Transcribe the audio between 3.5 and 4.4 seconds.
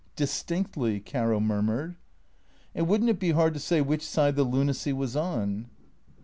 to say which side